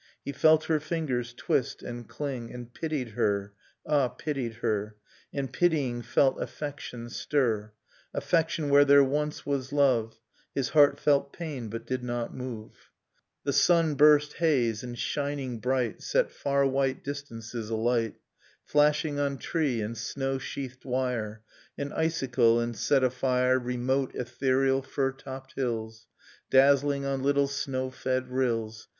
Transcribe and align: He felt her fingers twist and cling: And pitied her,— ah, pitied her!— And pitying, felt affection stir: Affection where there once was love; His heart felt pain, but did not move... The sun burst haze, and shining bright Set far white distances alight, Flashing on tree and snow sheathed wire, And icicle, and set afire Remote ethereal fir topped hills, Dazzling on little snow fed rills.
He 0.25 0.31
felt 0.31 0.63
her 0.63 0.79
fingers 0.79 1.31
twist 1.31 1.83
and 1.83 2.09
cling: 2.09 2.51
And 2.51 2.73
pitied 2.73 3.09
her,— 3.09 3.53
ah, 3.85 4.07
pitied 4.07 4.53
her!— 4.55 4.95
And 5.31 5.53
pitying, 5.53 6.01
felt 6.01 6.41
affection 6.41 7.07
stir: 7.11 7.71
Affection 8.11 8.69
where 8.71 8.83
there 8.83 9.03
once 9.03 9.45
was 9.45 9.71
love; 9.71 10.19
His 10.55 10.69
heart 10.69 10.99
felt 10.99 11.31
pain, 11.31 11.67
but 11.69 11.85
did 11.85 12.03
not 12.03 12.33
move... 12.33 12.89
The 13.43 13.53
sun 13.53 13.93
burst 13.93 14.33
haze, 14.37 14.81
and 14.81 14.97
shining 14.97 15.59
bright 15.59 16.01
Set 16.01 16.31
far 16.31 16.65
white 16.65 17.03
distances 17.03 17.69
alight, 17.69 18.15
Flashing 18.65 19.19
on 19.19 19.37
tree 19.37 19.81
and 19.81 19.95
snow 19.95 20.39
sheathed 20.39 20.83
wire, 20.83 21.43
And 21.77 21.93
icicle, 21.93 22.59
and 22.59 22.75
set 22.75 23.03
afire 23.03 23.59
Remote 23.59 24.15
ethereal 24.15 24.81
fir 24.81 25.11
topped 25.11 25.53
hills, 25.53 26.07
Dazzling 26.49 27.05
on 27.05 27.21
little 27.21 27.47
snow 27.47 27.91
fed 27.91 28.29
rills. 28.31 28.87